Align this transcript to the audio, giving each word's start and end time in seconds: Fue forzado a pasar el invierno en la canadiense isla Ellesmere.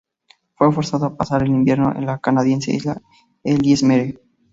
Fue 0.55 0.71
forzado 0.73 1.05
a 1.05 1.15
pasar 1.15 1.43
el 1.43 1.49
invierno 1.49 1.93
en 1.95 2.07
la 2.07 2.17
canadiense 2.17 2.73
isla 2.73 2.99
Ellesmere. 3.43 4.19